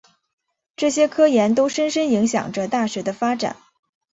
[0.75, 3.55] 这些科研都深深影响着大学的发展。